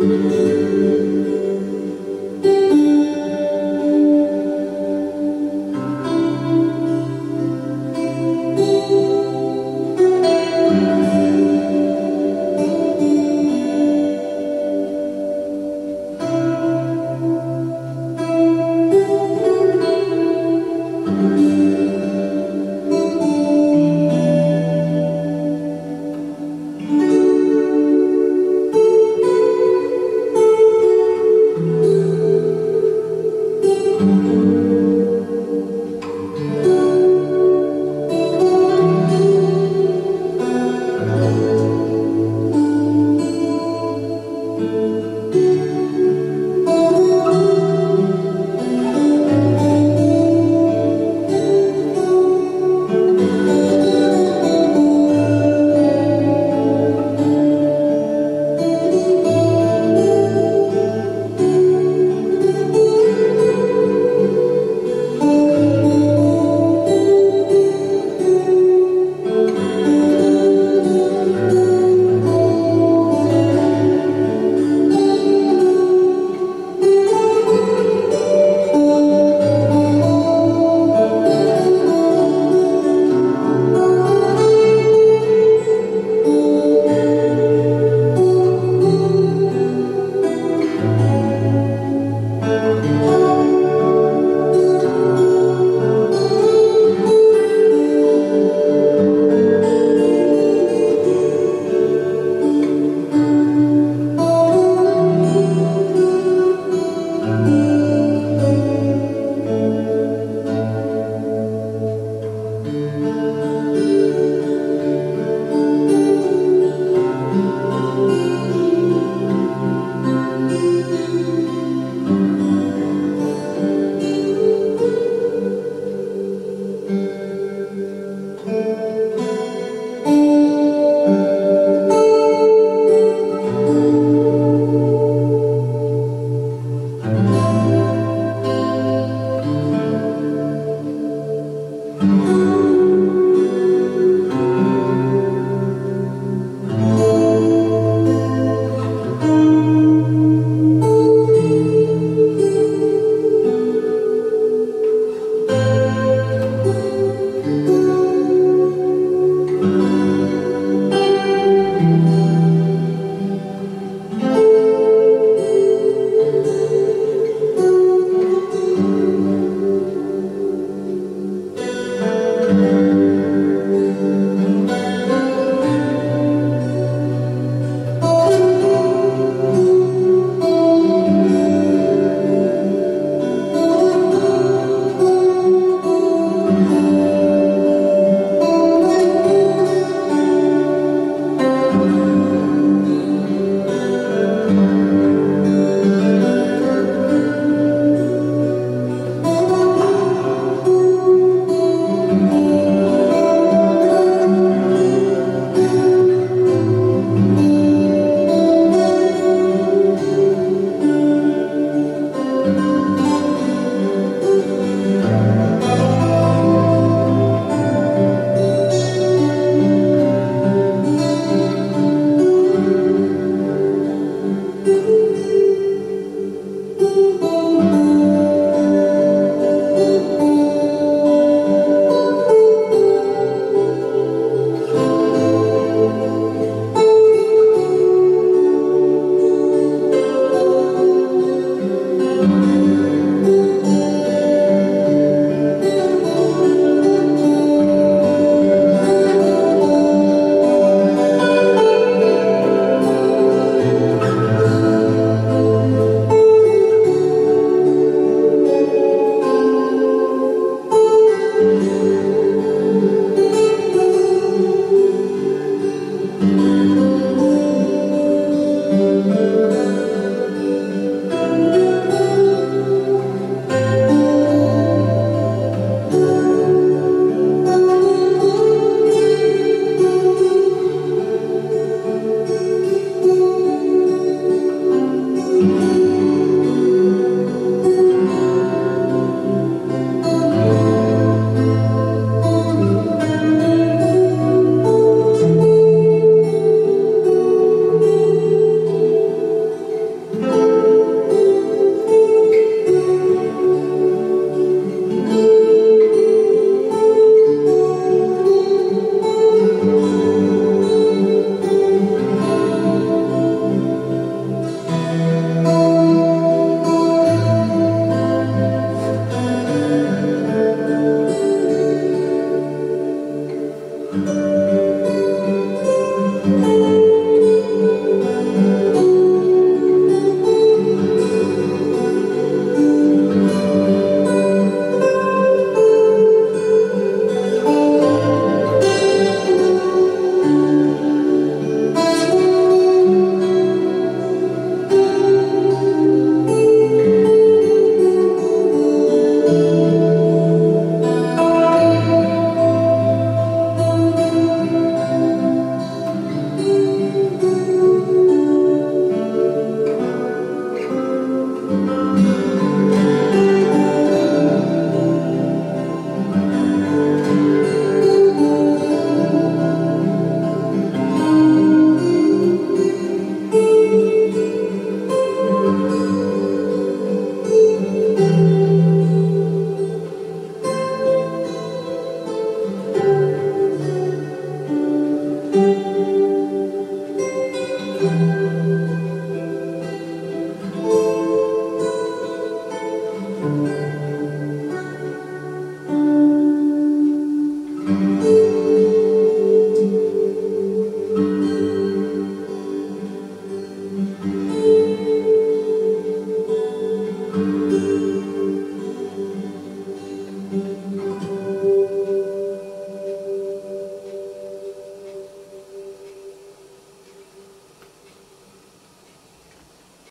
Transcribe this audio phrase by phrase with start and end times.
[0.00, 0.57] Música